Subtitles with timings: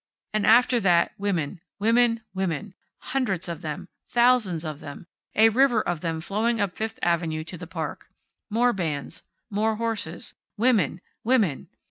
[0.33, 2.73] And after that women, women, women!
[3.01, 7.55] Hundreds of them, thousands of them, a river of them flowing up Fifth avenue to
[7.55, 8.09] the park.
[8.49, 9.21] More bands.
[9.51, 10.33] More horses.
[10.57, 11.01] Women!
[11.23, 11.67] Women!